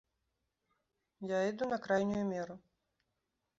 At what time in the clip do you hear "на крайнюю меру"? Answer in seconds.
1.73-2.59